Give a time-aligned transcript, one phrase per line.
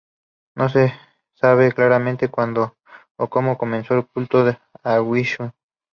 [0.55, 0.93] No se
[1.35, 2.75] sabe claramente cuándo
[3.17, 4.43] o cómo comenzó el culto
[4.81, 5.51] a Vishnu.